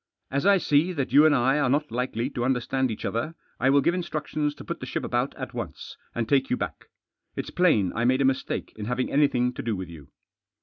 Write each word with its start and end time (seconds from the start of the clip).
As 0.31 0.47
I 0.47 0.57
see 0.57 0.93
that 0.93 1.13
you 1.13 1.27
and 1.27 1.35
I 1.35 1.59
are 1.59 1.69
not 1.69 1.91
likely 1.91 2.31
to 2.31 2.43
understand 2.43 2.89
each 2.89 3.05
other 3.05 3.35
I 3.59 3.69
will 3.69 3.81
give 3.81 3.93
instruc 3.93 4.25
tions 4.25 4.55
to 4.55 4.63
put 4.63 4.79
the 4.79 4.87
ship 4.87 5.03
about 5.03 5.35
at 5.35 5.53
once, 5.53 5.95
and 6.15 6.27
take 6.27 6.49
you 6.49 6.57
back. 6.57 6.85
It's 7.35 7.51
plain 7.51 7.93
I 7.93 8.03
made 8.03 8.21
a 8.21 8.25
mistake 8.25 8.73
in 8.75 8.85
having 8.85 9.11
anything 9.11 9.53
to 9.53 9.61
do 9.61 9.75
with 9.75 9.89
you." 9.89 10.07